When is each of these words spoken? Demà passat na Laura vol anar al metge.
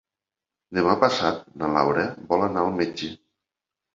Demà 0.77 0.93
passat 1.03 1.43
na 1.63 1.69
Laura 1.75 2.05
vol 2.31 2.45
anar 2.47 2.63
al 2.69 2.73
metge. 2.79 3.13